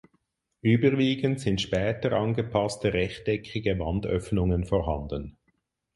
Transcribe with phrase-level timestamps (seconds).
[0.63, 5.37] Überwiegend sind später angepasste rechteckige Wandöffnungen vorhanden.